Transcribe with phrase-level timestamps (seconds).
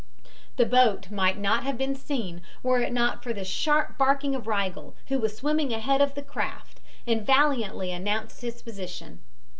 [0.55, 4.47] The boat might not have been seen were it not for the sharp barking of
[4.47, 9.19] Rigel, who was swimming ahead of the craft, and valiantly announcing his position.